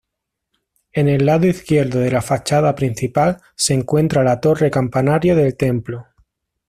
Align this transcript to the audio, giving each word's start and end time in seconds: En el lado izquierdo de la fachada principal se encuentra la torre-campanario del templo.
En 0.93 1.07
el 1.09 1.27
lado 1.27 1.45
izquierdo 1.45 1.99
de 1.99 2.09
la 2.09 2.23
fachada 2.23 2.73
principal 2.73 3.39
se 3.55 3.75
encuentra 3.75 4.23
la 4.23 4.39
torre-campanario 4.39 5.35
del 5.35 5.55
templo. 5.55 6.07